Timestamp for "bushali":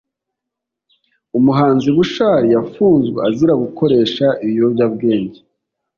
1.97-2.47